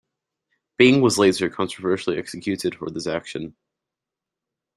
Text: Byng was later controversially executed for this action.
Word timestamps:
Byng 0.79 1.01
was 1.01 1.19
later 1.19 1.47
controversially 1.47 2.17
executed 2.17 2.73
for 2.73 2.89
this 2.89 3.05
action. 3.05 3.55